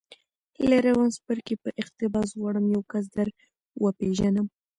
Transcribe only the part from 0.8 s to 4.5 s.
روان څپرکي په اقتباس غواړم یو کس در وپېژنم